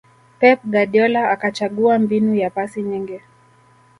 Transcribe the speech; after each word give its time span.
pep 0.39 0.59
guardiola 0.63 1.27
akachagua 1.29 1.99
mbinu 1.99 2.35
ya 2.35 2.49
pasi 2.49 2.81
nyingi 2.83 3.19